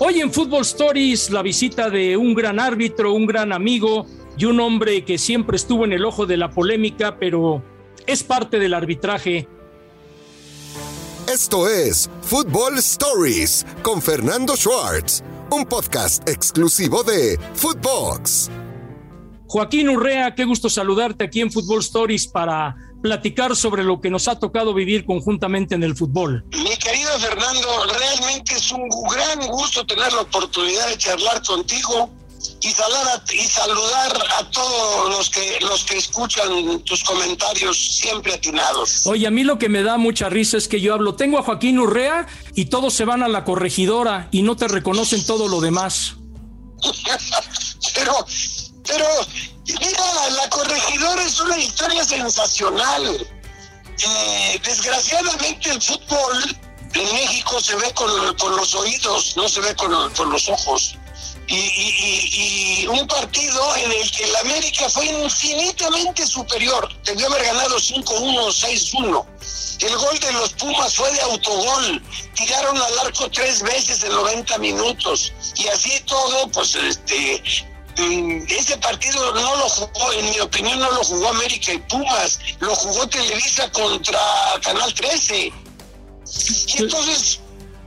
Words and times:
Hoy 0.00 0.20
en 0.20 0.32
Football 0.32 0.62
Stories 0.62 1.30
la 1.30 1.42
visita 1.42 1.90
de 1.90 2.16
un 2.16 2.32
gran 2.32 2.60
árbitro, 2.60 3.14
un 3.14 3.26
gran 3.26 3.52
amigo 3.52 4.06
y 4.36 4.44
un 4.44 4.60
hombre 4.60 5.04
que 5.04 5.18
siempre 5.18 5.56
estuvo 5.56 5.84
en 5.84 5.92
el 5.92 6.04
ojo 6.04 6.24
de 6.24 6.36
la 6.36 6.50
polémica, 6.50 7.18
pero 7.18 7.64
es 8.06 8.22
parte 8.22 8.60
del 8.60 8.74
arbitraje. 8.74 9.48
Esto 11.28 11.68
es 11.68 12.08
Football 12.22 12.78
Stories 12.78 13.66
con 13.82 14.00
Fernando 14.00 14.54
Schwartz, 14.54 15.24
un 15.50 15.64
podcast 15.66 16.28
exclusivo 16.28 17.02
de 17.02 17.36
Footbox. 17.54 18.52
Joaquín 19.48 19.88
Urrea, 19.88 20.32
qué 20.36 20.44
gusto 20.44 20.70
saludarte 20.70 21.24
aquí 21.24 21.40
en 21.40 21.50
Football 21.50 21.80
Stories 21.80 22.28
para 22.28 22.76
platicar 23.02 23.56
sobre 23.56 23.82
lo 23.82 24.00
que 24.00 24.10
nos 24.10 24.28
ha 24.28 24.38
tocado 24.38 24.74
vivir 24.74 25.04
conjuntamente 25.04 25.74
en 25.74 25.82
el 25.82 25.96
fútbol. 25.96 26.44
Fernando, 27.18 27.84
realmente 27.98 28.54
es 28.54 28.70
un 28.72 28.88
gran 28.88 29.46
gusto 29.48 29.84
tener 29.86 30.12
la 30.12 30.22
oportunidad 30.22 30.88
de 30.88 30.98
charlar 30.98 31.42
contigo 31.42 32.10
y 32.60 32.70
saludar 32.70 33.08
a, 33.08 33.32
y 33.32 33.44
saludar 33.44 34.18
a 34.38 34.50
todos 34.50 35.10
los 35.10 35.30
que 35.30 35.58
los 35.60 35.84
que 35.84 35.96
escuchan 35.96 36.80
tus 36.84 37.02
comentarios 37.04 37.76
siempre 37.76 38.34
atinados. 38.34 39.06
Oye, 39.06 39.26
a 39.26 39.30
mí 39.30 39.44
lo 39.44 39.58
que 39.58 39.68
me 39.68 39.82
da 39.82 39.96
mucha 39.96 40.28
risa 40.28 40.56
es 40.56 40.68
que 40.68 40.80
yo 40.80 40.94
hablo, 40.94 41.14
tengo 41.14 41.38
a 41.38 41.42
Joaquín 41.42 41.78
Urrea 41.78 42.26
y 42.54 42.66
todos 42.66 42.94
se 42.94 43.04
van 43.04 43.22
a 43.22 43.28
la 43.28 43.44
corregidora 43.44 44.28
y 44.30 44.42
no 44.42 44.56
te 44.56 44.68
reconocen 44.68 45.24
todo 45.26 45.48
lo 45.48 45.60
demás. 45.60 46.14
pero, 47.94 48.12
pero, 48.86 49.06
mira, 49.66 50.30
la 50.36 50.48
corregidora 50.48 51.22
es 51.22 51.40
una 51.40 51.58
historia 51.58 52.04
sensacional. 52.04 53.26
Eh, 54.00 54.60
desgraciadamente 54.64 55.70
el 55.70 55.82
fútbol 55.82 56.56
en 56.94 57.14
México 57.14 57.60
se 57.60 57.74
ve 57.76 57.92
con, 57.94 58.56
los 58.56 58.74
oídos, 58.74 59.36
no 59.36 59.48
se 59.48 59.60
ve 59.60 59.74
con, 59.76 59.92
los 60.30 60.48
ojos. 60.48 60.94
Y, 61.46 61.54
y, 61.56 62.82
y, 62.82 62.86
un 62.88 63.06
partido 63.06 63.76
en 63.76 63.90
el 63.90 64.10
que 64.10 64.24
el 64.24 64.36
América 64.36 64.88
fue 64.90 65.06
infinitamente 65.06 66.26
superior. 66.26 66.88
Debió 67.04 67.26
haber 67.26 67.42
ganado 67.44 67.76
5-1, 67.76 68.04
6-1. 68.52 69.26
El 69.80 69.96
gol 69.96 70.18
de 70.18 70.32
los 70.32 70.50
Pumas 70.54 70.94
fue 70.94 71.10
de 71.12 71.20
autogol. 71.22 72.02
Tiraron 72.34 72.76
al 72.76 72.98
arco 72.98 73.30
tres 73.30 73.62
veces 73.62 74.02
en 74.04 74.12
90 74.12 74.58
minutos. 74.58 75.32
Y 75.56 75.68
así 75.68 76.00
todo, 76.00 76.48
pues 76.48 76.74
este, 76.74 77.42
ese 78.48 78.76
partido 78.78 79.34
no 79.34 79.56
lo 79.56 79.68
jugó, 79.68 80.12
en 80.12 80.30
mi 80.30 80.40
opinión, 80.40 80.78
no 80.78 80.90
lo 80.90 81.02
jugó 81.02 81.28
América 81.30 81.72
y 81.72 81.78
Pumas, 81.78 82.38
lo 82.60 82.74
jugó 82.74 83.08
Televisa 83.08 83.70
contra 83.72 84.20
Canal 84.62 84.92
13. 84.94 85.52
Y 86.66 86.82
entonces, 86.82 87.40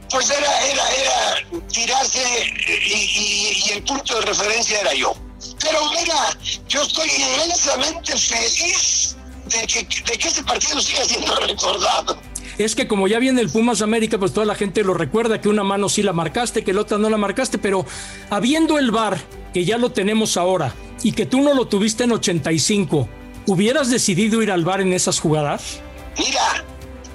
pues 0.10 0.30
era, 0.30 0.68
era, 0.68 0.90
era 0.90 1.62
tirarse 1.68 2.20
y, 2.68 2.94
y, 2.94 3.64
y 3.66 3.72
el 3.72 3.84
punto 3.84 4.20
de 4.20 4.22
referencia 4.22 4.80
era 4.82 4.94
yo. 4.94 5.14
Pero 5.62 5.80
mira, 5.92 6.38
yo 6.68 6.82
estoy 6.82 7.10
inmensamente 7.10 8.18
feliz 8.18 9.16
de 9.46 9.68
que, 9.68 9.84
de 9.84 10.18
que 10.18 10.28
ese 10.28 10.44
partido 10.44 10.82
siga 10.82 11.06
siendo 11.06 11.36
recordado 11.36 12.18
es 12.58 12.76
que 12.76 12.88
como 12.88 13.08
ya 13.08 13.20
viene 13.20 13.42
el 13.42 13.50
Pumas 13.50 13.82
América, 13.82 14.18
pues 14.18 14.34
toda 14.34 14.46
la 14.46 14.56
gente 14.56 14.84
lo 14.84 14.94
recuerda 14.94 15.42
que 15.42 15.50
una 15.50 15.64
mano 15.64 15.90
sí 15.90 16.04
la 16.04 16.14
marcaste, 16.14 16.64
que 16.64 16.74
la 16.74 16.82
otra 16.82 16.98
no 16.98 17.10
la 17.10 17.18
marcaste, 17.18 17.58
pero 17.58 17.86
habiendo 18.30 18.78
el 18.78 18.92
VAR, 18.92 19.20
que 19.54 19.66
ya 19.66 19.78
lo 19.78 19.92
tenemos 19.92 20.38
ahora, 20.38 20.74
y 21.04 21.14
que 21.14 21.26
tú 21.26 21.42
no 21.42 21.54
lo 21.54 21.68
tuviste 21.68 22.04
en 22.04 22.12
85, 22.12 23.08
¿hubieras 23.48 23.90
decidido 23.90 24.42
ir 24.42 24.52
al 24.52 24.64
VAR 24.64 24.82
en 24.82 24.94
esas 24.94 25.20
jugadas? 25.20 25.80
Mira, 26.18 26.66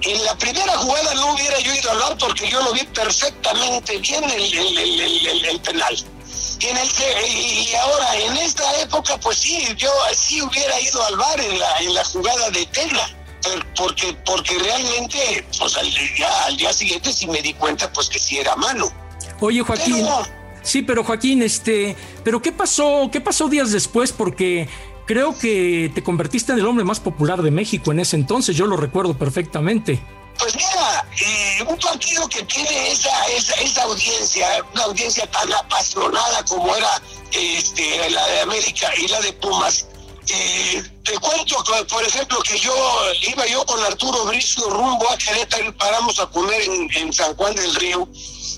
en 0.03 0.25
la 0.25 0.37
primera 0.37 0.77
jugada 0.79 1.15
no 1.15 1.35
hubiera 1.35 1.59
yo 1.61 1.75
ido 1.75 1.91
al 1.91 1.99
VAR 1.99 2.19
porque 2.19 2.49
yo 2.49 2.63
lo 2.63 2.73
vi 2.73 2.85
perfectamente 2.85 3.99
bien 3.99 4.25
el, 4.25 4.53
el, 4.53 5.01
el, 5.01 5.45
el 5.45 5.61
penal. 5.61 5.97
Y, 6.61 6.67
en 6.67 6.77
el, 6.77 6.89
y 7.29 7.75
ahora, 7.75 8.17
en 8.17 8.37
esta 8.39 8.81
época, 8.81 9.19
pues 9.19 9.39
sí, 9.39 9.67
yo 9.77 9.91
sí 10.15 10.41
hubiera 10.43 10.81
ido 10.81 11.05
al 11.05 11.17
VAR 11.17 11.41
en 11.41 11.59
la, 11.59 11.79
en 11.81 11.95
la 11.95 12.05
jugada 12.05 12.51
de 12.51 12.67
Tela 12.67 13.17
porque 13.77 14.17
porque 14.25 14.59
realmente 14.59 15.47
pues 15.59 15.77
al 15.77 15.91
día, 15.91 16.45
al 16.47 16.57
día 16.57 16.73
siguiente 16.73 17.13
sí 17.13 17.27
me 17.27 17.41
di 17.43 17.55
cuenta 17.55 17.93
pues 17.93 18.09
que 18.09 18.19
sí 18.19 18.39
era 18.39 18.57
mano. 18.57 18.93
Oye 19.41 19.63
Joaquín, 19.63 20.05
pero... 20.05 20.27
sí, 20.63 20.83
pero 20.83 21.05
Joaquín, 21.05 21.43
este, 21.43 21.97
pero 22.25 22.41
qué 22.41 22.53
pasó, 22.53 23.09
qué 23.13 23.21
pasó 23.21 23.49
días 23.49 23.71
después 23.71 24.13
porque 24.13 24.69
creo 25.07 25.39
que 25.39 25.91
te 25.95 26.03
convertiste 26.03 26.53
en 26.53 26.59
el 26.59 26.67
hombre 26.67 26.85
más 26.85 27.01
popular 27.01 27.43
de 27.43 27.51
México 27.51 27.93
en 27.93 28.01
ese 28.01 28.17
entonces, 28.17 28.57
yo 28.57 28.67
lo 28.67 28.77
recuerdo 28.77 29.17
perfectamente. 29.17 30.03
Pues 30.39 30.55
mira, 30.55 31.09
eh, 31.19 31.65
un 31.67 31.79
partido 31.79 32.29
que 32.29 32.43
tiene 32.43 32.91
esa, 32.91 33.27
esa, 33.29 33.55
esa 33.55 33.83
audiencia, 33.85 34.47
una 34.75 34.83
audiencia 34.85 35.27
tan 35.31 35.51
apasionada 35.53 36.45
como 36.45 36.77
era 36.77 37.01
este, 37.33 38.11
la 38.11 38.27
de 38.27 38.41
América 38.41 38.91
y 38.99 39.09
la 39.09 39.21
de 39.21 39.33
Pumas, 39.33 39.87
eh, 40.29 40.83
te 41.05 41.13
cuento, 41.19 41.57
por 41.89 42.03
ejemplo, 42.03 42.39
que 42.43 42.59
yo 42.59 42.75
iba 43.29 43.47
yo 43.47 43.65
con 43.65 43.81
Arturo 43.85 44.25
Bricio 44.25 44.69
rumbo 44.69 45.09
a 45.09 45.17
Querétaro 45.17 45.69
y 45.69 45.73
paramos 45.73 46.19
a 46.19 46.27
comer 46.27 46.63
en, 46.63 46.91
en, 46.97 47.13
San 47.13 47.35
Juan 47.37 47.55
del 47.55 47.75
Río 47.77 48.09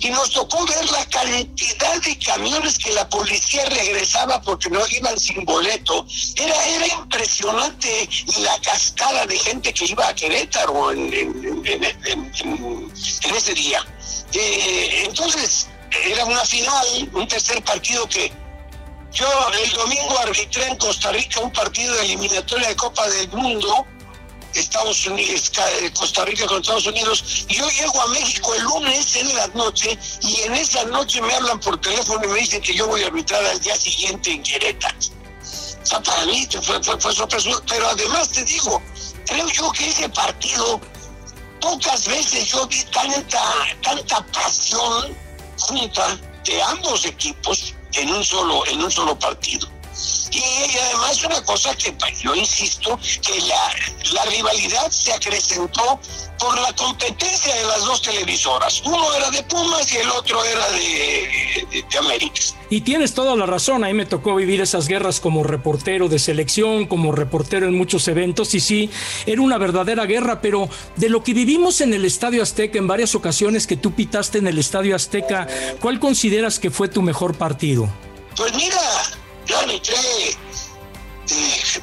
y 0.00 0.10
nos 0.10 0.30
tocó 0.30 0.64
ver 0.66 0.90
la 0.90 1.04
cantidad 1.06 2.02
de 2.02 2.18
camiones 2.18 2.78
que 2.78 2.92
la 2.92 3.08
policía 3.08 3.64
regresaba 3.66 4.40
porque 4.42 4.70
no 4.70 4.80
iban 4.90 5.18
sin 5.18 5.44
boleto. 5.44 6.06
Era, 6.36 6.66
era 6.66 6.86
impresionante 6.86 8.08
la 8.38 8.58
cascada 8.60 9.26
de 9.26 9.38
gente 9.38 9.72
que 9.72 9.86
iba 9.86 10.08
a 10.08 10.14
Querétaro 10.14 10.92
en, 10.92 11.12
ese 13.36 13.54
día. 13.54 13.84
Eh, 14.32 15.04
entonces, 15.06 15.68
era 15.90 16.24
una 16.24 16.44
final, 16.44 17.10
un 17.14 17.26
tercer 17.26 17.62
partido 17.64 18.08
que 18.08 18.32
yo 19.12 19.26
el 19.64 19.70
domingo 19.72 20.18
arbitré 20.18 20.68
en 20.68 20.76
Costa 20.76 21.10
Rica 21.10 21.40
un 21.40 21.50
partido 21.50 21.94
de 21.94 22.04
eliminatoria 22.04 22.68
de 22.68 22.76
Copa 22.76 23.08
del 23.08 23.28
Mundo, 23.30 23.86
Estados 24.54 25.06
Unidos, 25.06 25.52
Costa 25.94 26.24
Rica 26.24 26.46
con 26.46 26.60
Estados 26.60 26.86
Unidos, 26.86 27.46
y 27.48 27.54
yo 27.56 27.68
llego 27.70 28.00
a 28.00 28.06
México 28.08 28.54
el 28.54 28.62
lunes 28.62 29.16
en 29.16 29.34
la 29.34 29.46
noche, 29.48 29.98
y 30.22 30.40
en 30.42 30.54
esa 30.54 30.84
noche 30.84 31.20
me 31.20 31.34
hablan 31.34 31.60
por 31.60 31.80
teléfono 31.80 32.24
y 32.24 32.28
me 32.28 32.40
dicen 32.40 32.62
que 32.62 32.74
yo 32.74 32.86
voy 32.86 33.02
a 33.02 33.06
arbitrar 33.06 33.44
al 33.44 33.60
día 33.60 33.76
siguiente 33.76 34.32
en 34.32 34.42
Querétaro. 34.42 34.98
O 35.82 35.86
sea, 35.86 36.02
para 36.02 36.26
mí 36.26 36.46
fue, 36.62 36.82
fue, 36.82 37.00
fue 37.00 37.14
sorpresa, 37.14 37.50
pero 37.66 37.88
además 37.88 38.28
te 38.30 38.44
digo, 38.44 38.82
creo 39.26 39.48
yo 39.48 39.72
que 39.72 39.88
ese 39.88 40.08
partido, 40.08 40.80
pocas 41.60 42.06
veces 42.06 42.46
yo 42.46 42.66
vi 42.66 42.82
tanta, 42.84 43.42
tanta 43.82 44.24
pasión 44.26 45.16
junta 45.58 46.18
de 46.44 46.62
ambos 46.62 47.04
equipos 47.04 47.74
en 47.94 48.10
un 48.10 48.24
solo, 48.24 48.66
en 48.66 48.82
un 48.82 48.90
solo 48.90 49.18
partido. 49.18 49.68
Y, 50.30 50.38
y 50.38 50.78
además 50.78 51.24
una 51.24 51.42
cosa 51.42 51.74
que 51.74 51.94
yo 52.20 52.34
insisto, 52.34 52.98
que 53.22 53.40
la, 53.40 53.74
la 54.12 54.24
rivalidad 54.26 54.90
se 54.90 55.12
acrecentó 55.12 56.00
por 56.38 56.60
la 56.60 56.72
competencia 56.74 57.54
de 57.54 57.64
las 57.64 57.84
dos 57.84 58.02
televisoras. 58.02 58.82
Uno 58.84 59.14
era 59.14 59.30
de 59.30 59.42
Pumas 59.44 59.92
y 59.92 59.96
el 59.96 60.08
otro 60.10 60.44
era 60.44 60.70
de, 60.70 61.66
de, 61.70 61.82
de, 61.90 61.98
América. 61.98 62.40
Y 62.70 62.82
tienes 62.82 63.14
toda 63.14 63.34
la 63.34 63.46
razón, 63.46 63.82
ahí 63.82 63.94
me 63.94 64.06
tocó 64.06 64.36
vivir 64.36 64.60
esas 64.60 64.88
guerras 64.88 65.20
como 65.20 65.42
reportero 65.42 66.08
de 66.08 66.18
selección, 66.18 66.86
como 66.86 67.12
reportero 67.12 67.66
en 67.66 67.74
muchos 67.74 68.06
eventos, 68.08 68.54
y 68.54 68.60
sí, 68.60 68.90
era 69.26 69.40
una 69.40 69.58
verdadera 69.58 70.06
guerra, 70.06 70.40
pero 70.40 70.68
de 70.96 71.08
lo 71.08 71.24
que 71.24 71.34
vivimos 71.34 71.80
en 71.80 71.94
el 71.94 72.04
Estadio 72.04 72.42
Azteca 72.42 72.78
en 72.78 72.86
varias 72.86 73.14
ocasiones 73.14 73.66
que 73.66 73.76
tú 73.76 73.92
pitaste 73.92 74.38
en 74.38 74.46
el 74.46 74.58
Estadio 74.58 74.94
Azteca, 74.94 75.48
¿cuál 75.80 75.98
consideras 75.98 76.58
que 76.58 76.70
fue 76.70 76.88
tu 76.88 77.02
mejor 77.02 77.36
partido? 77.36 77.88
Pues 78.36 78.54
mira, 78.54 78.78
yo 79.48 79.60
eh, 79.62 80.36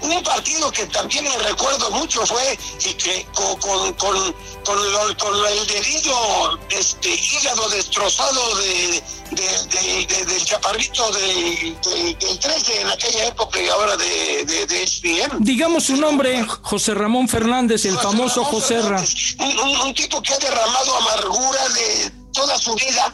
un 0.01 0.23
partido 0.23 0.71
que 0.71 0.85
también 0.87 1.23
me 1.23 1.37
recuerdo 1.37 1.91
mucho 1.91 2.25
fue 2.25 2.57
y 2.83 2.93
que 2.93 3.25
con, 3.33 3.55
con, 3.59 3.93
con, 3.93 4.35
con, 4.63 4.91
lo, 4.93 5.17
con 5.17 5.33
el 5.45 5.67
dedillo 5.67 6.59
este 6.69 7.09
hígado 7.09 7.69
destrozado 7.69 8.55
de, 8.57 9.03
de, 9.31 10.05
de, 10.07 10.25
del 10.25 10.45
chaparrito 10.45 11.11
del, 11.11 11.77
del 12.19 12.39
13 12.39 12.81
en 12.81 12.87
aquella 12.89 13.27
época 13.27 13.61
y 13.61 13.69
ahora 13.69 13.95
de, 13.97 14.45
de. 14.45 15.29
Digamos 15.39 15.85
su 15.85 15.95
nombre, 15.95 16.43
José 16.61 16.93
Ramón 16.95 17.27
Fernández, 17.27 17.85
el 17.85 17.95
José 17.95 18.07
famoso 18.07 18.43
José 18.45 18.81
Ramón. 18.81 19.05
Un, 19.39 19.59
un, 19.59 19.81
un 19.81 19.93
tipo 19.93 20.21
que 20.21 20.33
ha 20.33 20.39
derramado 20.39 20.97
amargura 20.97 21.69
de 21.69 22.11
toda 22.33 22.57
su 22.57 22.73
vida 22.75 23.13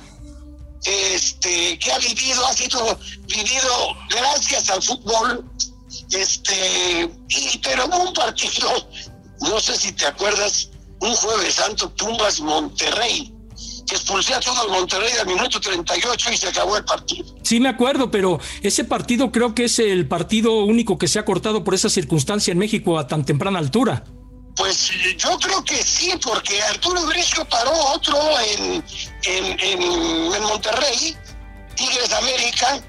este, 0.85 1.77
que 1.77 1.91
ha 1.91 1.99
vivido, 1.99 2.45
ha 2.45 2.53
sido 2.53 2.99
vivido 3.27 3.95
gracias 4.09 4.69
al 4.69 4.81
fútbol, 4.81 5.45
este, 6.11 7.09
y, 7.29 7.57
pero 7.59 7.85
un 7.85 8.13
partido, 8.13 8.69
no 9.41 9.59
sé 9.59 9.77
si 9.77 9.91
te 9.91 10.05
acuerdas, 10.05 10.69
un 10.99 11.13
jueves 11.13 11.55
santo, 11.55 11.93
Pumas 11.95 12.39
Monterrey, 12.41 13.33
que 13.87 13.95
expulsé 13.95 14.33
a 14.33 14.39
todo 14.39 14.65
el 14.65 14.71
Monterrey 14.71 15.11
al 15.19 15.27
minuto 15.27 15.59
38 15.59 16.31
y 16.31 16.37
se 16.37 16.47
acabó 16.47 16.77
el 16.77 16.85
partido. 16.85 17.35
Sí, 17.43 17.59
me 17.59 17.69
acuerdo, 17.69 18.09
pero 18.09 18.39
ese 18.61 18.83
partido 18.83 19.31
creo 19.31 19.53
que 19.53 19.65
es 19.65 19.79
el 19.79 20.07
partido 20.07 20.63
único 20.63 20.97
que 20.97 21.07
se 21.07 21.19
ha 21.19 21.25
cortado 21.25 21.63
por 21.63 21.73
esa 21.73 21.89
circunstancia 21.89 22.51
en 22.51 22.57
México 22.57 22.97
a 22.97 23.07
tan 23.07 23.25
temprana 23.25 23.59
altura. 23.59 24.03
Pues 24.55 24.91
yo 25.17 25.37
creo 25.39 25.63
que 25.63 25.77
sí, 25.83 26.13
porque 26.23 26.61
Arturo 26.63 27.05
Bricio 27.05 27.45
paró 27.45 27.71
otro 27.93 28.17
en, 28.57 28.83
en, 29.23 29.59
en, 29.59 30.43
Monterrey 30.43 31.15
Tigres 31.75 32.11
América, 32.13 32.81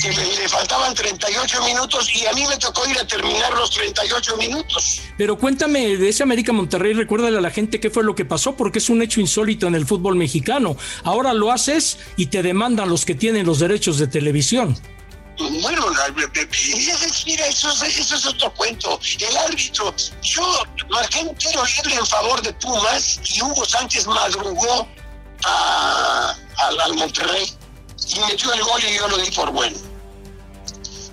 que 0.00 0.08
le, 0.08 0.48
faltaban 0.48 0.94
38 0.94 1.64
minutos 1.64 2.08
y 2.14 2.26
a 2.26 2.32
mí 2.32 2.44
me 2.48 2.56
tocó 2.56 2.88
ir 2.88 2.98
a 2.98 3.06
terminar 3.06 3.52
los 3.54 3.70
38 3.70 4.36
minutos. 4.36 5.02
Pero 5.18 5.36
cuéntame 5.36 5.96
de 5.96 6.08
ese 6.08 6.22
América 6.22 6.52
Monterrey, 6.52 6.94
recuérdale 6.94 7.38
a 7.38 7.40
la 7.40 7.50
gente 7.50 7.78
qué 7.78 7.90
fue 7.90 8.04
lo 8.04 8.14
que 8.14 8.24
pasó, 8.24 8.56
porque 8.56 8.78
es 8.78 8.88
un 8.88 9.02
hecho 9.02 9.20
insólito 9.20 9.66
en 9.66 9.74
el 9.74 9.86
fútbol 9.86 10.16
mexicano. 10.16 10.76
Ahora 11.04 11.34
lo 11.34 11.52
haces 11.52 11.98
y 12.16 12.26
te 12.26 12.42
demandan 12.42 12.88
los 12.88 13.04
que 13.04 13.14
tienen 13.14 13.46
los 13.46 13.58
derechos 13.58 13.98
de 13.98 14.06
televisión. 14.06 14.76
Bueno, 15.38 15.86
mira, 17.26 17.46
eso, 17.46 17.70
eso 17.84 18.16
es 18.16 18.26
otro 18.26 18.52
cuento. 18.54 19.00
El 19.18 19.36
árbitro, 19.36 19.94
yo 20.22 20.62
marqué 20.90 21.20
un 21.20 21.34
tiro 21.36 21.64
libre 21.64 21.94
en 21.94 22.06
favor 22.06 22.42
de 22.42 22.52
Pumas 22.54 23.18
y 23.24 23.42
Hugo 23.42 23.64
Sánchez 23.64 24.06
madrugó 24.06 24.88
al 25.44 26.94
Monterrey 26.94 27.52
y 28.08 28.20
metió 28.20 28.52
el 28.52 28.62
gol 28.62 28.82
y 28.84 28.96
yo 28.96 29.08
lo 29.08 29.16
di 29.18 29.30
por 29.30 29.50
bueno. 29.50 29.76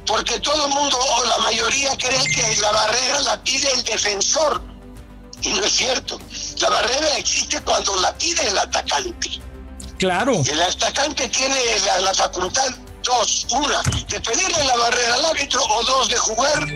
Porque 0.05 0.39
todo 0.39 0.65
el 0.65 0.73
mundo, 0.73 0.97
o 0.99 1.23
la 1.25 1.37
mayoría, 1.37 1.95
cree 1.97 2.23
que 2.33 2.61
la 2.61 2.71
barrera 2.71 3.19
la 3.21 3.43
pide 3.43 3.71
el 3.71 3.83
defensor. 3.83 4.61
Y 5.41 5.49
no 5.49 5.63
es 5.63 5.71
cierto. 5.71 6.19
La 6.59 6.69
barrera 6.69 7.17
existe 7.17 7.61
cuando 7.61 7.95
la 7.97 8.17
pide 8.17 8.47
el 8.47 8.57
atacante. 8.57 9.39
Claro. 9.99 10.41
El 10.45 10.61
atacante 10.61 11.29
tiene 11.29 11.55
la, 12.01 12.13
facultad, 12.13 12.69
dos, 13.03 13.47
una, 13.51 13.81
de 14.07 14.19
pedirle 14.19 14.63
la 14.65 14.75
barrera 14.77 15.15
al 15.15 15.25
árbitro 15.25 15.61
o 15.63 15.83
dos, 15.83 16.09
de 16.09 16.17
jugar 16.17 16.67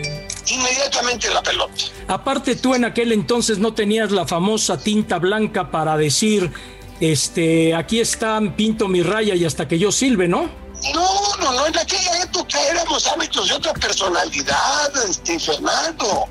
inmediatamente 0.46 1.32
la 1.32 1.42
pelota. 1.42 1.74
Aparte 2.08 2.56
tú 2.56 2.74
en 2.74 2.84
aquel 2.84 3.12
entonces 3.12 3.58
no 3.58 3.74
tenías 3.74 4.10
la 4.10 4.26
famosa 4.26 4.78
tinta 4.78 5.18
blanca 5.18 5.70
para 5.70 5.96
decir 5.96 6.52
este, 7.00 7.74
aquí 7.74 8.00
están, 8.00 8.54
pinto 8.56 8.88
mi 8.88 9.02
raya 9.02 9.34
y 9.34 9.44
hasta 9.44 9.66
que 9.66 9.78
yo 9.78 9.90
silbe, 9.90 10.28
¿no? 10.28 10.48
No, 10.92 11.36
no, 11.40 11.52
no, 11.52 11.66
en 11.66 11.78
aquella 11.78 12.22
época 12.22 12.60
éramos 12.60 13.06
hábitos 13.06 13.48
de 13.48 13.54
otra 13.54 13.72
personalidad, 13.74 14.92
este, 15.08 15.38
Fernando. 15.38 16.28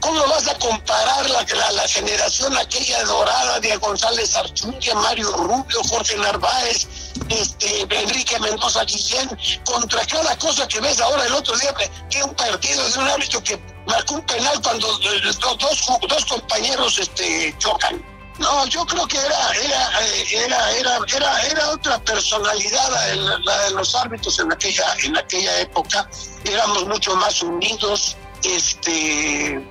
¿Cómo 0.00 0.26
vas 0.26 0.48
a 0.48 0.58
comparar 0.58 1.28
la, 1.28 1.44
la, 1.72 1.88
generación 1.88 2.56
aquella 2.56 3.04
dorada 3.04 3.60
de 3.60 3.76
González 3.76 4.34
Archundia, 4.34 4.94
Mario 4.94 5.30
Rubio, 5.32 5.82
Jorge 5.88 6.16
Narváez, 6.16 6.86
este, 7.28 7.82
Enrique 7.82 8.38
Mendoza 8.40 8.84
Guillén, 8.84 9.28
contra 9.64 10.04
cada 10.06 10.36
cosa 10.38 10.66
que 10.66 10.80
ves 10.80 11.00
ahora 11.00 11.26
el 11.26 11.34
otro 11.34 11.56
día, 11.58 11.74
que 12.08 12.22
un 12.22 12.34
partido 12.34 12.88
de 12.88 12.98
un 12.98 13.08
árbitro 13.08 13.42
que 13.42 13.60
marcó 13.86 14.14
un 14.14 14.22
penal 14.22 14.60
cuando 14.62 14.88
eh, 15.02 15.20
dos, 15.40 15.86
dos 16.08 16.24
compañeros 16.24 16.98
este, 16.98 17.54
chocan? 17.58 18.02
No, 18.40 18.66
yo 18.66 18.86
creo 18.86 19.06
que 19.06 19.18
era, 19.18 19.50
era, 19.52 20.00
eh, 20.02 20.24
era, 20.46 20.70
era, 20.72 20.98
era, 21.14 21.42
era 21.42 21.70
otra 21.72 21.98
personalidad 22.02 23.14
la, 23.14 23.58
de 23.64 23.70
los 23.72 23.94
árbitros 23.94 24.38
en 24.38 24.50
aquella, 24.50 24.94
en 25.02 25.16
aquella 25.18 25.60
época. 25.60 26.08
Éramos 26.44 26.86
mucho 26.86 27.14
más 27.16 27.42
unidos, 27.42 28.16
este 28.42 29.62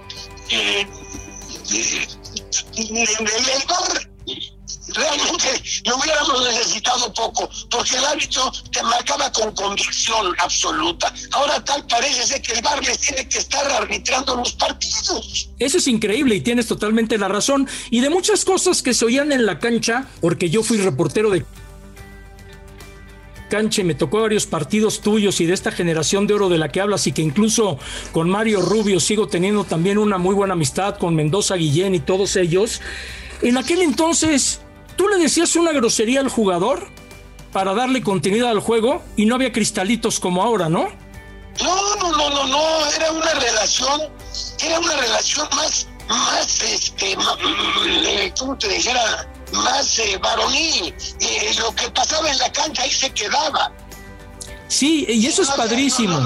eh, 0.49 0.87
eh, 1.73 2.07
realmente 4.93 5.47
lo 5.85 5.97
hubiéramos 5.97 6.47
necesitado 6.47 7.13
poco, 7.13 7.49
porque 7.69 7.95
el 7.95 8.05
árbitro 8.05 8.51
te 8.71 8.81
marcaba 8.83 9.31
con 9.31 9.53
convicción 9.53 10.35
absoluta. 10.39 11.13
Ahora 11.31 11.63
tal 11.63 11.85
parece 11.87 12.25
ser 12.25 12.41
que 12.41 12.53
el 12.53 12.61
bar 12.61 12.83
les 12.83 12.99
tiene 12.99 13.27
que 13.27 13.37
estar 13.37 13.69
arbitrando 13.71 14.35
los 14.35 14.53
partidos. 14.53 15.49
Eso 15.59 15.77
es 15.77 15.87
increíble 15.87 16.35
y 16.35 16.41
tienes 16.41 16.67
totalmente 16.67 17.17
la 17.17 17.27
razón. 17.27 17.67
Y 17.89 18.01
de 18.01 18.09
muchas 18.09 18.45
cosas 18.45 18.81
que 18.81 18.93
se 18.93 19.05
oían 19.05 19.31
en 19.31 19.45
la 19.45 19.59
cancha, 19.59 20.07
porque 20.21 20.49
yo 20.49 20.63
fui 20.63 20.77
reportero 20.77 21.29
de 21.29 21.45
cancha 23.49 23.83
me 23.83 23.95
tocó 23.95 24.21
varios 24.21 24.45
partidos 24.45 25.01
tuyos 25.01 25.41
y 25.41 25.45
de 25.45 25.53
esta 25.53 25.71
generación 25.71 26.27
de 26.27 26.35
oro 26.35 26.47
de 26.47 26.57
la 26.57 26.69
que 26.69 26.79
hablas 26.79 27.07
y 27.07 27.11
que 27.11 27.21
incluso 27.21 27.77
con 28.13 28.29
Mario 28.29 28.61
Rubio 28.61 28.99
sigo 28.99 29.27
teniendo 29.27 29.65
también 29.65 29.97
una 29.97 30.17
muy 30.17 30.35
buena 30.35 30.53
amistad 30.53 30.97
con 30.97 31.15
Mendoza 31.15 31.55
Guillén 31.55 31.95
y 31.95 31.99
todos 31.99 32.35
ellos. 32.35 32.81
En 33.41 33.57
aquel 33.57 33.81
entonces 33.81 34.61
tú 34.95 35.07
le 35.09 35.17
decías 35.17 35.55
una 35.55 35.71
grosería 35.71 36.21
al 36.21 36.29
jugador 36.29 36.87
para 37.51 37.73
darle 37.73 38.01
continuidad 38.01 38.51
al 38.51 38.59
juego 38.59 39.01
y 39.15 39.25
no 39.25 39.35
había 39.35 39.51
cristalitos 39.51 40.19
como 40.19 40.43
ahora, 40.43 40.69
¿no? 40.69 40.87
No, 41.61 41.95
no, 41.95 42.11
no, 42.15 42.29
no, 42.29 42.47
no, 42.47 42.91
era 42.95 43.11
una 43.11 43.33
relación, 43.33 44.01
era 44.63 44.79
una 44.79 44.95
relación 44.95 45.47
más, 45.55 45.87
más, 46.07 46.61
este, 46.61 47.17
mm, 47.17 48.37
¿cómo 48.37 48.57
te 48.57 48.69
dijera? 48.69 49.27
Más 49.51 49.99
eh, 49.99 50.17
varonil. 50.17 50.93
Eh, 51.19 51.53
lo 51.59 51.73
que 51.75 51.89
pasaba 51.91 52.29
en 52.29 52.37
la 52.37 52.51
cancha 52.51 52.83
ahí 52.83 52.91
se 52.91 53.09
quedaba. 53.11 53.71
Sí, 54.67 55.05
y 55.07 55.25
eso 55.25 55.41
es 55.41 55.49
padrísimo. 55.49 56.19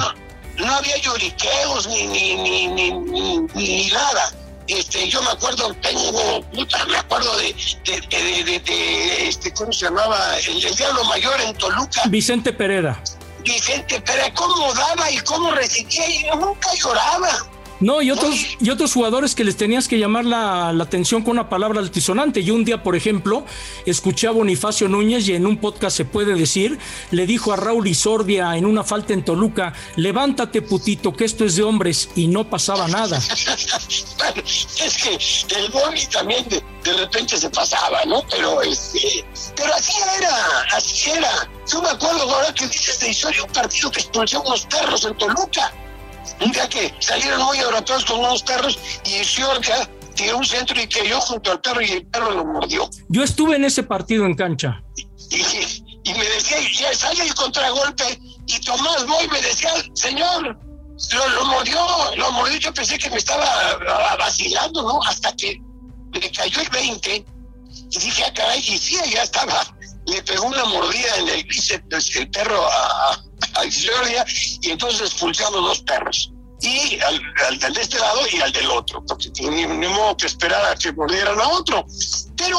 No, 0.58 0.76
había 0.76 0.98
lloriqueos 0.98 1.88
ni, 1.88 2.08
ni, 2.08 2.68
ni, 2.68 2.92
ni, 2.92 3.40
ni 3.56 3.90
nada 3.90 4.32
este, 4.68 5.10
yo 5.10 5.22
me 5.22 5.30
acuerdo, 5.30 5.74
tengo, 5.82 6.42
puta, 6.54 6.86
me 6.86 6.98
acuerdo 6.98 7.36
de, 7.38 7.54
de, 7.86 8.60
de, 8.60 9.28
este, 9.28 9.54
¿cómo 9.54 9.74
se 9.74 9.86
llamaba? 9.86 10.38
El, 10.40 10.66
el, 10.66 10.76
Diablo 10.76 11.04
Mayor 11.06 11.40
en 11.42 11.54
Toluca. 11.56 12.04
Vicente 12.08 12.54
Pereda. 12.54 13.02
Vicente 13.44 14.00
Pereda, 14.00 14.34
cómo 14.34 14.74
daba 14.74 15.12
y 15.12 15.18
cómo 15.20 15.52
recibía 15.52 16.08
y 16.08 16.24
nunca 16.38 16.74
lloraba. 16.76 17.30
No, 17.80 18.02
y 18.02 18.12
otros, 18.12 18.58
y 18.60 18.70
otros 18.70 18.94
jugadores 18.94 19.36
que 19.36 19.44
les 19.44 19.58
tenías 19.58 19.88
que 19.88 19.98
llamar 19.98 20.26
la, 20.26 20.70
atención 20.70 21.22
con 21.22 21.32
una 21.32 21.50
palabra 21.50 21.80
altisonante. 21.80 22.44
Yo 22.44 22.56
un 22.56 22.66
día, 22.66 22.84
por 22.84 22.96
ejemplo, 22.96 23.46
escuché 23.86 24.28
a 24.28 24.32
Bonifacio 24.32 24.88
Núñez 24.88 25.28
y 25.28 25.34
en 25.34 25.46
un 25.46 25.58
podcast 25.58 25.98
se 25.98 26.06
puede 26.06 26.36
decir, 26.36 26.80
le 27.12 27.26
dijo 27.26 27.52
a 27.52 27.56
Raúl 27.56 27.88
Isordia 27.88 28.56
en 28.56 28.66
una 28.66 28.84
falta 28.84 29.14
en 29.14 29.26
Toluca, 29.26 29.74
levántate 29.96 30.62
putito, 30.62 31.14
que 31.14 31.26
esto 31.26 31.46
es 31.46 31.56
de 31.56 31.64
hombres, 31.64 32.10
y 32.16 32.28
no 32.28 32.50
pasaba 32.50 32.88
nada. 32.88 33.18
es 34.46 34.98
que 35.04 35.56
el 35.56 35.70
Boni 35.72 36.06
también 36.08 36.46
de, 36.50 36.94
repente 36.94 37.38
se 37.38 37.50
pasaba, 37.50 38.04
¿no? 38.06 38.24
Pero 38.30 38.62
este, 38.62 39.26
pero 39.56 39.74
así 39.74 39.94
era, 40.18 40.66
así 40.76 41.10
era. 41.10 41.50
Yo 41.72 41.82
me 41.82 41.90
acuerdo 41.90 42.24
ahora 42.24 42.54
que 42.54 42.68
dices 42.68 43.00
de 43.00 43.10
historia 43.10 43.44
un 43.44 43.52
partido 43.52 43.92
que 43.92 44.00
expulsó 44.00 44.42
unos 44.42 44.66
perros 44.66 45.06
en 45.06 45.18
Toluca 45.18 45.74
un 46.44 46.52
día 46.52 46.68
que 46.70 46.94
salieron 47.00 47.42
muy 47.44 47.58
europeos 47.58 48.06
con 48.06 48.20
unos 48.20 48.44
perros 48.44 48.78
y 49.06 49.24
Siorca 49.24 49.90
tiró 50.16 50.38
un 50.38 50.46
centro 50.46 50.80
y 50.80 50.88
cayó 50.88 51.20
junto 51.22 51.52
al 51.52 51.62
perro 51.62 51.82
y 51.82 51.92
el 51.92 52.06
perro 52.08 52.32
lo 52.32 52.46
mordió. 52.46 52.90
Yo 53.10 53.24
estuve 53.24 53.56
en 53.56 53.66
ese 53.66 53.84
partido 53.84 54.26
en 54.26 54.36
cancha. 54.36 54.84
Y, 55.30 56.14
me 56.14 56.26
decía, 56.26 56.58
ya 56.74 56.94
sale 56.94 57.24
el 57.24 57.34
contragolpe 57.34 58.20
y 58.46 58.60
Tomás 58.60 59.06
Boy 59.08 59.28
me 59.30 59.42
decía, 59.42 59.72
señor, 59.94 60.58
lo, 61.12 61.46
mordió, 61.46 61.80
lo 62.18 62.32
mordió, 62.34 62.58
yo 62.60 62.74
pensé 62.74 62.98
que 62.98 63.10
me 63.10 63.18
estaba 63.18 63.46
vacilando, 64.20 64.84
¿no? 64.84 65.02
Hasta 65.04 65.34
que 65.36 65.60
me 66.12 66.32
cayó 66.32 66.62
el 66.62 66.70
20 66.70 67.26
y 67.92 68.00
dije, 68.00 68.24
ah, 68.28 68.34
caray, 68.34 68.60
y 68.60 68.78
sí, 68.78 68.98
ya 69.12 69.24
estaba, 69.24 69.66
le 70.08 70.22
pegó 70.24 70.46
una 70.46 70.66
mordida 70.66 71.16
en 71.20 71.30
el 71.30 71.44
bíceps 71.46 72.16
el 72.16 72.30
perro 72.30 72.68
a, 72.68 73.14
a 73.14 73.66
y 73.66 74.70
entonces 74.70 75.02
expulsamos 75.02 75.62
dos 75.62 75.80
perros. 75.82 76.33
Y 76.64 77.00
al, 77.02 77.22
al, 77.48 77.60
de 77.74 77.82
este 77.82 78.00
lado 78.00 78.22
y 78.32 78.40
al 78.40 78.52
del 78.54 78.70
otro, 78.70 79.04
porque 79.06 79.30
teníamos 79.32 80.16
que 80.16 80.28
esperar 80.28 80.66
a 80.66 80.76
que 80.76 80.94
mordieran 80.94 81.40
a 81.40 81.48
otro. 81.50 81.86
Pero 82.38 82.58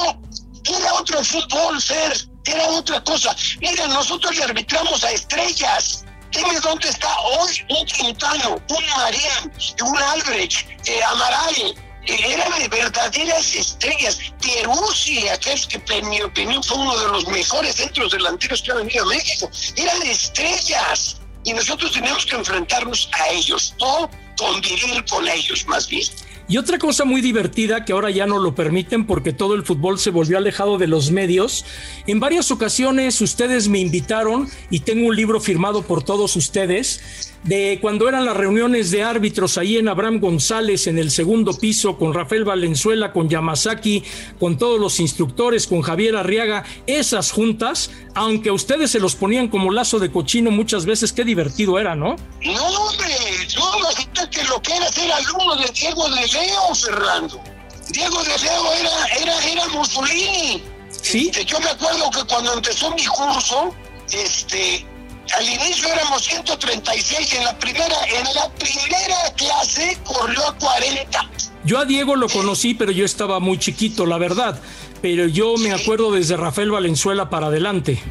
era 0.64 0.94
otro 0.94 1.25
fútbol, 1.25 1.80
ser 1.80 2.12
era 2.44 2.66
otra 2.68 3.02
cosa. 3.02 3.34
Mira, 3.61 3.87
nosotros 3.88 4.37
le 4.37 4.44
arbitramos 4.44 5.02
a 5.04 5.11
estrellas. 5.11 6.04
Dime 6.30 6.61
dónde 6.61 6.88
está 6.88 7.08
hoy 7.20 7.64
un 7.70 7.87
Quintano, 7.87 8.61
un 8.68 8.87
Marín, 8.96 9.52
un 9.82 9.99
Albrecht, 9.99 10.68
eh, 10.87 11.02
Amaral, 11.04 11.75
eran 12.06 12.58
de 12.58 12.68
verdaderas 12.68 13.54
estrellas. 13.54 14.18
Peruzzi, 14.42 15.28
aquel 15.28 15.61
que 15.68 15.80
en 15.96 16.08
mi 16.08 16.20
opinión 16.23 16.62
fue 16.62 16.76
uno 16.76 16.99
de 16.99 17.08
los 17.08 17.26
mejores 17.28 17.76
centros 17.76 18.12
delanteros 18.12 18.62
que 18.62 18.73
ha 18.73 18.75
venido 18.75 19.04
a 19.04 19.08
México, 19.08 19.50
eran 19.76 20.02
estrellas. 20.02 21.16
Y 21.44 21.52
nosotros 21.52 21.92
tenemos 21.92 22.24
que 22.26 22.36
enfrentarnos 22.36 23.08
a 23.12 23.28
ellos 23.28 23.74
o 23.80 24.08
convivir 24.36 25.04
con 25.04 25.28
ellos 25.28 25.66
más 25.66 25.88
bien. 25.88 26.08
Y 26.46 26.58
otra 26.58 26.78
cosa 26.78 27.06
muy 27.06 27.22
divertida 27.22 27.84
que 27.84 27.94
ahora 27.94 28.10
ya 28.10 28.26
no 28.26 28.38
lo 28.38 28.54
permiten 28.54 29.06
porque 29.06 29.32
todo 29.32 29.54
el 29.54 29.64
fútbol 29.64 29.98
se 29.98 30.10
volvió 30.10 30.36
alejado 30.36 30.76
de 30.76 30.86
los 30.86 31.10
medios. 31.10 31.64
En 32.06 32.20
varias 32.20 32.50
ocasiones 32.50 33.20
ustedes 33.22 33.68
me 33.68 33.78
invitaron 33.78 34.48
y 34.68 34.80
tengo 34.80 35.08
un 35.08 35.16
libro 35.16 35.40
firmado 35.40 35.82
por 35.82 36.02
todos 36.02 36.36
ustedes 36.36 37.32
de 37.44 37.78
cuando 37.80 38.08
eran 38.08 38.24
las 38.24 38.36
reuniones 38.36 38.90
de 38.90 39.02
árbitros 39.02 39.58
ahí 39.58 39.76
en 39.76 39.88
Abraham 39.88 40.18
González 40.18 40.86
en 40.86 40.98
el 40.98 41.10
segundo 41.10 41.56
piso 41.58 41.98
con 41.98 42.14
Rafael 42.14 42.44
Valenzuela, 42.44 43.12
con 43.12 43.28
Yamazaki, 43.28 44.02
con 44.38 44.58
todos 44.58 44.80
los 44.80 44.98
instructores, 44.98 45.66
con 45.66 45.82
Javier 45.82 46.16
Arriaga, 46.16 46.64
esas 46.86 47.32
juntas, 47.32 47.90
aunque 48.14 48.50
ustedes 48.50 48.90
se 48.90 49.00
los 49.00 49.14
ponían 49.14 49.48
como 49.48 49.70
lazo 49.70 49.98
de 49.98 50.10
cochino 50.10 50.50
muchas 50.50 50.86
veces, 50.86 51.12
qué 51.12 51.24
divertido 51.24 51.78
era, 51.78 51.94
¿no? 51.94 52.16
No, 52.42 52.66
hombre, 52.66 53.14
imagínate 53.94 54.30
que 54.30 54.44
lo 54.44 54.60
que 54.60 54.76
era 54.76 54.90
ser 54.90 55.10
alumno 55.12 55.56
de 55.56 55.70
Diego 55.72 56.08
de 56.08 56.26
Leo, 56.26 56.74
Fernando. 56.74 57.40
Diego 57.90 58.22
de 58.22 58.38
Leo 58.38 58.72
era, 58.72 59.06
era, 59.20 59.44
era 59.44 59.68
Mussolini. 59.68 60.62
Sí. 60.90 61.28
Este, 61.28 61.44
yo 61.44 61.60
me 61.60 61.70
acuerdo 61.70 62.10
que 62.10 62.24
cuando 62.24 62.54
empezó 62.54 62.90
mi 62.92 63.04
curso, 63.04 63.74
este, 64.10 64.86
al 65.36 65.48
inicio 65.48 65.88
éramos 65.92 66.22
136 66.24 67.32
en 67.34 67.44
la 67.44 67.58
primera, 67.58 67.96
en 68.06 68.24
la 68.34 68.48
primera 68.54 69.16
clase 69.36 69.98
corrió 70.04 70.46
a 70.46 70.56
40. 70.56 71.30
Yo 71.64 71.78
a 71.78 71.84
Diego 71.84 72.16
lo 72.16 72.28
conocí, 72.28 72.74
pero 72.74 72.92
yo 72.92 73.04
estaba 73.04 73.40
muy 73.40 73.58
chiquito, 73.58 74.06
la 74.06 74.18
verdad. 74.18 74.60
Pero 75.00 75.26
yo 75.26 75.56
me 75.56 75.72
acuerdo 75.72 76.12
desde 76.12 76.36
Rafael 76.36 76.70
Valenzuela 76.70 77.30
para 77.30 77.46
adelante. 77.46 78.02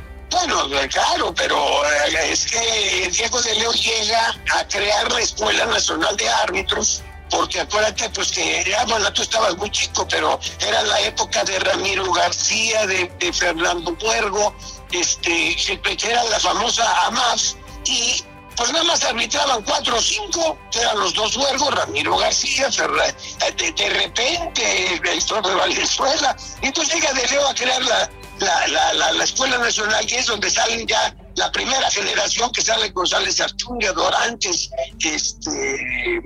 Bueno, 0.45 0.69
claro, 0.89 1.33
pero 1.33 1.85
eh, 1.85 2.31
es 2.31 2.45
que 2.45 3.09
Diego 3.09 3.41
de 3.41 3.55
Leo 3.55 3.71
llega 3.71 4.35
a 4.53 4.67
crear 4.67 5.09
la 5.09 5.21
Escuela 5.21 5.65
Nacional 5.67 6.17
de 6.17 6.27
Árbitros 6.27 7.01
porque 7.29 7.61
acuérdate 7.61 8.09
pues 8.09 8.29
que 8.33 8.63
ya, 8.69 8.83
bueno, 8.83 9.11
tú 9.13 9.21
estabas 9.21 9.55
muy 9.55 9.71
chico, 9.71 10.05
pero 10.09 10.37
era 10.59 10.83
la 10.83 10.99
época 11.01 11.45
de 11.45 11.59
Ramiro 11.59 12.11
García, 12.11 12.85
de, 12.85 13.09
Fernando 13.31 13.97
Puergo, 13.97 14.53
este, 14.91 15.55
que 15.55 16.11
era 16.11 16.23
la 16.25 16.39
famosa 16.41 17.07
AMAF, 17.07 17.53
y 17.85 18.21
pues 18.57 18.71
nada 18.73 18.83
más 18.83 19.03
arbitraban 19.05 19.63
cuatro 19.63 19.95
o 19.95 20.01
cinco, 20.01 20.57
eran 20.73 20.99
los 20.99 21.13
dos 21.13 21.37
huergos, 21.37 21.73
Ramiro 21.73 22.17
García, 22.17 22.67
de, 22.67 23.71
de, 23.71 23.89
repente 23.89 24.93
el 24.93 25.17
historia 25.17 25.49
de 25.49 25.55
Valenzuela, 25.55 26.35
y 26.61 26.67
entonces 26.67 26.95
llega 26.95 27.13
de 27.13 27.27
Leo 27.29 27.47
a 27.47 27.55
crear 27.55 27.81
la, 27.81 28.09
la, 28.39 28.67
la, 28.93 29.11
la, 29.13 29.23
Escuela 29.23 29.57
Nacional, 29.57 30.05
que 30.05 30.19
es 30.19 30.25
donde 30.25 30.49
salen 30.49 30.85
ya 30.87 31.15
la 31.35 31.51
primera 31.51 31.89
generación 31.89 32.51
que 32.51 32.61
sale 32.61 32.89
González 32.89 33.39
Archundia, 33.41 33.91
Dorantes, 33.93 34.69
este, 34.99 36.21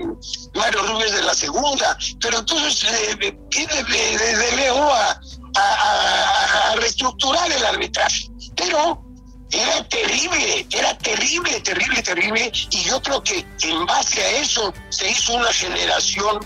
Mario 0.53 0.83
Rubio 0.83 1.11
de 1.11 1.21
la 1.23 1.33
segunda, 1.33 1.97
pero 2.19 2.39
entonces 2.39 2.83
eh, 2.91 3.37
viene 3.49 3.83
de, 3.83 4.55
Leo 4.55 4.91
a, 4.91 5.19
a, 5.55 6.75
reestructurar 6.75 7.51
el 7.51 7.65
arbitraje. 7.65 8.29
Pero 8.55 9.03
era 9.51 9.87
terrible, 9.87 10.67
era 10.71 10.97
terrible, 10.97 11.59
terrible, 11.61 12.03
terrible, 12.03 12.51
y 12.71 12.83
yo 12.83 13.01
creo 13.01 13.23
que 13.23 13.45
en 13.61 13.85
base 13.85 14.21
a 14.21 14.29
eso 14.39 14.73
se 14.89 15.09
hizo 15.09 15.35
una 15.35 15.53
generación 15.53 16.39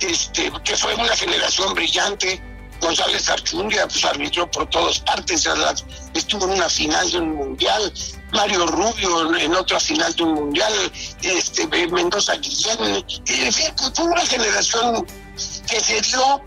este, 0.00 0.50
que 0.64 0.76
fue 0.76 0.94
una 0.94 1.14
generación 1.16 1.74
brillante, 1.74 2.40
González 2.80 3.28
Archundia 3.28 3.86
pues 3.86 4.04
arbitró 4.04 4.50
por 4.50 4.68
todas 4.70 4.98
partes, 5.00 5.48
estuvo 6.14 6.44
en 6.44 6.52
una 6.52 6.68
final 6.68 7.10
de 7.10 7.18
un 7.18 7.34
mundial, 7.34 7.92
Mario 8.32 8.66
Rubio 8.66 9.36
en 9.36 9.54
otra 9.54 9.80
final 9.80 10.14
de 10.14 10.22
un 10.22 10.34
mundial, 10.34 10.72
este 11.22 11.66
Mendoza 11.66 12.34
Guillén, 12.36 13.04
en 13.26 13.52
fin, 13.52 13.72
pues, 13.76 13.92
fue 13.94 14.04
una 14.04 14.24
generación 14.26 15.06
que 15.68 15.80
se 15.80 16.00
dio 16.00 16.42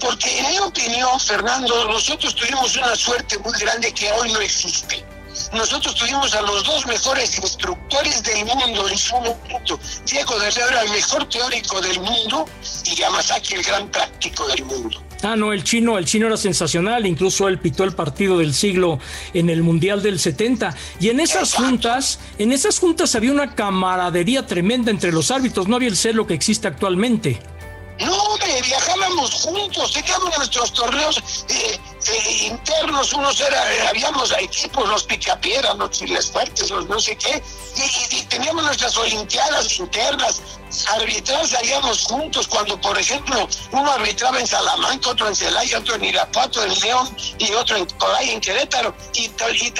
porque 0.00 0.38
en 0.40 0.50
mi 0.50 0.58
opinión, 0.58 1.18
Fernando, 1.18 1.84
nosotros 1.88 2.34
tuvimos 2.34 2.76
una 2.76 2.94
suerte 2.94 3.38
muy 3.38 3.58
grande 3.58 3.92
que 3.92 4.10
hoy 4.12 4.30
no 4.30 4.40
existe. 4.40 5.04
Nosotros 5.52 5.94
tuvimos 5.94 6.34
a 6.34 6.42
los 6.42 6.64
dos 6.64 6.86
mejores 6.86 7.38
instructores 7.38 8.22
del 8.22 8.44
mundo 8.44 8.88
en 8.88 8.98
su 8.98 9.14
momento. 9.16 9.78
Diego 10.06 10.38
de 10.38 10.48
era 10.48 10.82
el 10.82 10.90
mejor 10.90 11.28
teórico 11.28 11.80
del 11.80 12.00
mundo 12.00 12.46
y 12.84 12.94
Yamazaki 12.94 13.54
el 13.54 13.62
gran 13.62 13.90
práctico 13.90 14.46
del 14.48 14.64
mundo. 14.64 15.05
Ah, 15.22 15.36
no, 15.36 15.52
el 15.52 15.64
chino, 15.64 15.98
el 15.98 16.04
chino 16.04 16.26
era 16.26 16.36
sensacional, 16.36 17.06
incluso 17.06 17.48
él 17.48 17.58
pitó 17.58 17.84
el 17.84 17.92
partido 17.92 18.38
del 18.38 18.54
siglo 18.54 18.98
en 19.34 19.50
el 19.50 19.62
Mundial 19.62 20.02
del 20.02 20.18
70. 20.18 20.74
Y 21.00 21.08
en 21.08 21.20
esas 21.20 21.54
juntas, 21.54 22.18
en 22.38 22.52
esas 22.52 22.78
juntas 22.78 23.14
había 23.14 23.32
una 23.32 23.54
camaradería 23.54 24.46
tremenda 24.46 24.90
entre 24.90 25.12
los 25.12 25.30
árbitros, 25.30 25.68
no 25.68 25.76
había 25.76 25.88
el 25.88 25.96
celo 25.96 26.26
que 26.26 26.34
existe 26.34 26.68
actualmente. 26.68 27.40
No, 27.98 28.36
viajábamos 28.62 29.32
juntos, 29.32 29.92
teníamos 29.92 30.36
nuestros 30.36 30.72
torneos 30.72 31.44
eh, 31.48 31.78
internos, 32.42 33.12
unos 33.12 33.40
era, 33.40 33.74
eh, 33.74 33.88
habíamos 33.88 34.32
equipos, 34.38 34.88
los 34.88 35.04
picapieras, 35.04 35.76
los 35.76 35.90
chiles 35.90 36.30
fuertes, 36.30 36.70
los 36.70 36.86
no 36.86 37.00
sé 37.00 37.16
qué, 37.16 37.42
y, 38.10 38.22
teníamos 38.24 38.64
nuestras 38.64 38.96
olimpiadas 38.96 39.78
internas, 39.78 40.40
arbitrar 40.94 41.46
salíamos 41.46 42.04
juntos, 42.04 42.46
cuando 42.48 42.80
por 42.80 42.98
ejemplo 42.98 43.48
uno 43.72 43.92
arbitraba 43.92 44.40
en 44.40 44.46
Salamanca, 44.46 45.10
otro 45.10 45.28
en 45.28 45.36
Celaya, 45.36 45.78
otro 45.78 45.94
en 45.94 46.04
Irapuato, 46.04 46.62
en 46.64 46.78
León 46.80 47.16
y 47.38 47.52
otro 47.52 47.76
en 47.76 47.86
Coray, 47.86 48.30
en 48.30 48.40
Querétaro, 48.40 48.94
y, 49.14 49.30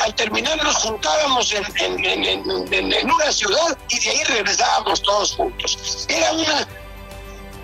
al 0.01 0.15
terminar 0.15 0.63
nos 0.63 0.77
juntábamos 0.77 1.53
en, 1.53 2.05
en 2.05 3.11
una 3.11 3.33
ciudad 3.33 3.79
y 3.89 3.99
de 3.99 4.11
ahí 4.11 4.25
regresábamos 4.25 5.03
todos 5.03 5.33
juntos. 5.33 6.07
Era 6.09 6.33
una 6.33 6.69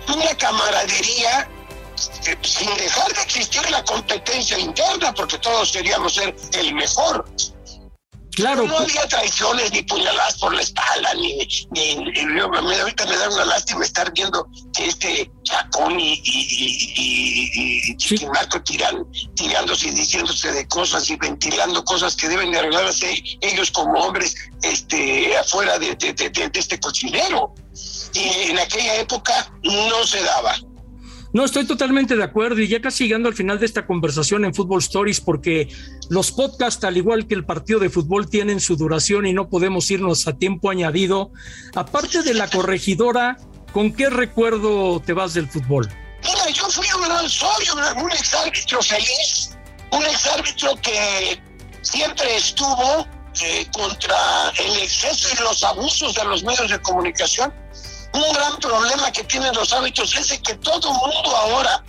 una 0.07 0.35
camaradería 0.35 1.49
sin 2.41 2.73
dejar 2.77 3.13
de 3.13 3.21
existir 3.21 3.69
la 3.69 3.83
competencia 3.83 4.57
interna, 4.57 5.13
porque 5.13 5.37
todos 5.37 5.71
queríamos 5.71 6.15
ser 6.15 6.35
el 6.53 6.73
mejor. 6.73 7.25
Claro. 8.35 8.65
No 8.65 8.79
había 8.79 9.07
traiciones 9.07 9.71
ni 9.71 9.83
puñaladas 9.83 10.39
por 10.39 10.55
la 10.55 10.61
espalda, 10.61 11.13
ni, 11.13 11.47
ni, 11.69 12.39
ahorita 12.39 13.05
me 13.05 13.15
da 13.15 13.29
una 13.29 13.45
lástima 13.45 13.85
estar 13.85 14.11
viendo 14.11 14.47
que 14.75 14.87
este 14.87 15.31
Chacón 15.43 15.99
y, 15.99 16.19
y, 16.25 17.97
Chiquimarco 17.97 18.59
tiran, 18.63 19.05
tirándose 19.35 19.89
y 19.89 19.91
diciéndose 19.91 20.51
de 20.51 20.67
cosas 20.67 21.07
y 21.11 21.15
ventilando 21.17 21.85
cosas 21.85 22.15
que 22.15 22.27
deben 22.27 22.51
de 22.51 22.57
arreglarse 22.57 23.23
ellos 23.41 23.69
como 23.69 23.99
hombres 23.99 24.35
este, 24.63 25.37
afuera 25.37 25.77
de, 25.77 25.95
de 25.95 26.51
este 26.55 26.79
cochinero 26.79 27.53
y 28.13 28.49
en 28.49 28.57
aquella 28.57 28.95
época 28.95 29.51
no 29.61 30.07
se 30.07 30.23
daba. 30.23 30.55
No, 31.33 31.45
estoy 31.45 31.65
totalmente 31.65 32.15
de 32.15 32.23
acuerdo 32.23 32.61
y 32.61 32.67
ya 32.67 32.79
casi 32.79 33.05
llegando 33.05 33.27
al 33.27 33.33
final 33.33 33.59
de 33.59 33.65
esta 33.65 33.87
conversación 33.87 34.45
en 34.45 34.53
Football 34.53 34.81
Stories 34.81 35.19
porque 35.19 35.67
los 36.09 36.31
podcasts, 36.31 36.83
al 36.83 36.95
igual 36.95 37.25
que 37.25 37.33
el 37.33 37.43
partido 37.43 37.79
de 37.79 37.89
fútbol, 37.89 38.29
tienen 38.29 38.59
su 38.59 38.75
duración 38.75 39.25
y 39.25 39.33
no 39.33 39.49
podemos 39.49 39.89
irnos 39.89 40.27
a 40.27 40.33
tiempo 40.33 40.69
añadido. 40.69 41.31
Aparte 41.73 42.21
de 42.21 42.35
la 42.35 42.47
corregidora, 42.47 43.37
¿con 43.71 43.91
qué 43.93 44.11
recuerdo 44.11 45.01
te 45.03 45.13
vas 45.13 45.33
del 45.33 45.49
fútbol? 45.49 45.89
Mira, 46.23 46.49
yo 46.51 46.69
fui 46.69 46.85
un, 46.95 47.27
soy 47.27 47.65
un, 47.73 48.03
un 48.03 48.11
exárbitro 48.11 48.79
feliz, 48.83 49.57
un 49.91 50.05
exárbitro 50.05 50.75
que 50.83 51.41
siempre 51.81 52.35
estuvo 52.37 53.07
eh, 53.41 53.65
contra 53.73 54.51
el 54.59 54.83
exceso 54.83 55.29
y 55.33 55.43
los 55.43 55.63
abusos 55.63 56.13
de 56.13 56.25
los 56.25 56.43
medios 56.43 56.69
de 56.69 56.79
comunicación 56.79 57.51
un 58.13 58.33
gran 58.33 58.57
problema 58.57 59.11
que 59.11 59.23
tienen 59.23 59.53
los 59.55 59.73
hábitos 59.73 60.15
es 60.15 60.39
que 60.39 60.53
todo 60.55 60.93
mundo 60.93 61.35
ahora, 61.35 61.83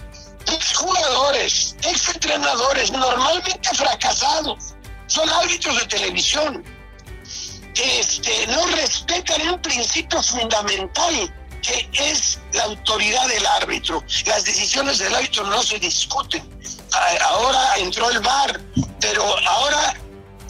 ex 0.53 0.75
jugadores, 0.75 1.77
ex 1.83 2.09
entrenadores, 2.09 2.91
normalmente 2.91 3.71
fracasados, 3.75 4.75
son 5.07 5.29
árbitros 5.29 5.79
de 5.81 5.87
televisión. 5.87 6.65
Este, 7.75 8.47
no 8.49 8.65
respetan 8.67 9.49
un 9.49 9.61
principio 9.61 10.23
fundamental 10.23 11.35
que 11.61 11.89
es 11.97 12.39
la 12.53 12.65
autoridad 12.65 13.27
del 13.27 13.47
árbitro. 13.47 14.03
Las 14.27 14.45
decisiones 14.45 14.99
del 14.99 15.15
árbitro 15.15 15.45
no 15.45 15.63
se 15.63 15.79
discuten. 15.79 16.43
Ahora 17.23 17.77
entró 17.79 18.09
el 18.11 18.21
VAR, 18.21 18.61
pero 19.01 19.25
ahora 19.49 19.95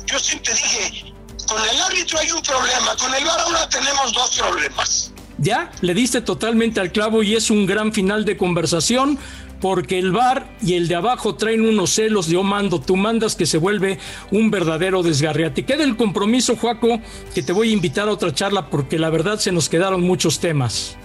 yo 0.06 0.18
siempre 0.18 0.52
dije, 0.54 1.14
con 1.48 1.62
el 1.68 1.80
árbitro 1.80 2.18
hay 2.18 2.30
un 2.32 2.42
problema, 2.42 2.96
con 2.96 3.14
el 3.14 3.24
VAR 3.24 3.40
ahora 3.40 3.68
tenemos 3.68 4.12
dos 4.12 4.36
problemas. 4.36 5.13
Ya, 5.44 5.70
le 5.82 5.92
diste 5.92 6.22
totalmente 6.22 6.80
al 6.80 6.90
clavo 6.90 7.22
y 7.22 7.34
es 7.34 7.50
un 7.50 7.66
gran 7.66 7.92
final 7.92 8.24
de 8.24 8.38
conversación 8.38 9.18
porque 9.60 9.98
el 9.98 10.10
bar 10.10 10.48
y 10.62 10.72
el 10.72 10.88
de 10.88 10.94
abajo 10.94 11.34
traen 11.34 11.66
unos 11.66 11.90
celos 11.90 12.28
de 12.28 12.38
oh 12.38 12.42
mando, 12.42 12.80
tú 12.80 12.96
mandas 12.96 13.36
que 13.36 13.44
se 13.44 13.58
vuelve 13.58 13.98
un 14.30 14.50
verdadero 14.50 15.02
desgarriate. 15.02 15.66
Queda 15.66 15.84
el 15.84 15.98
compromiso, 15.98 16.56
Juaco, 16.56 16.98
que 17.34 17.42
te 17.42 17.52
voy 17.52 17.68
a 17.68 17.72
invitar 17.74 18.08
a 18.08 18.12
otra 18.12 18.32
charla 18.32 18.70
porque 18.70 18.98
la 18.98 19.10
verdad 19.10 19.38
se 19.38 19.52
nos 19.52 19.68
quedaron 19.68 20.00
muchos 20.00 20.40
temas. 20.40 20.96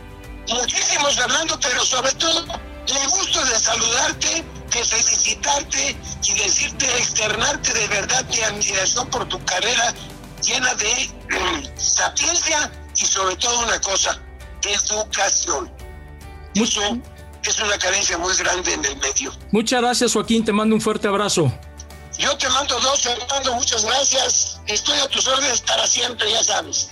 Muchísimos, 0.48 1.18
Fernando, 1.18 1.60
pero 1.62 1.84
sobre 1.84 2.14
todo 2.14 2.46
le 2.88 3.08
gusto 3.08 3.44
de 3.44 3.60
saludarte, 3.60 4.46
de 4.72 4.86
felicitarte 4.86 5.98
y 6.24 6.34
decirte, 6.34 6.86
externarte 6.98 7.74
de 7.74 7.88
verdad 7.90 8.26
mi 8.30 8.40
admiración 8.40 9.06
por 9.10 9.28
tu 9.28 9.44
carrera 9.44 9.94
llena 10.42 10.74
de 10.76 11.10
sapiencia 11.76 12.72
y 12.96 13.06
sobre 13.06 13.36
todo 13.36 13.60
una 13.60 13.80
cosa, 13.82 14.22
educación. 14.64 15.72
Eso 16.56 16.82
es 17.44 17.60
una 17.60 17.78
carencia 17.78 18.18
muy 18.18 18.36
grande 18.36 18.74
en 18.74 18.86
el 18.86 18.98
medio. 18.98 19.32
Muchas 19.52 19.82
gracias, 19.82 20.14
Joaquín. 20.14 20.44
Te 20.44 20.52
mando 20.52 20.76
un 20.76 20.82
fuerte 20.82 21.08
abrazo. 21.08 21.52
Yo 22.18 22.36
te 22.38 22.50
mando 22.50 22.80
dos, 22.80 23.02
Fernando. 23.02 23.54
Muchas 23.56 23.86
gracias. 23.86 24.60
Estoy 24.68 25.00
a 25.00 25.08
tus 25.08 25.28
órdenes 25.28 25.62
para 25.62 25.88
siempre, 25.88 26.30
ya 26.32 26.44
sabes. 26.44 26.90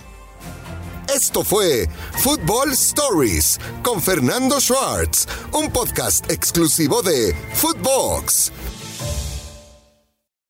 Esto 1.14 1.42
fue 1.42 1.88
Football 2.18 2.72
Stories 2.72 3.58
con 3.82 4.02
Fernando 4.02 4.60
Schwartz, 4.60 5.26
un 5.52 5.70
podcast 5.70 6.30
exclusivo 6.30 7.02
de 7.02 7.34
Footbox. 7.54 8.52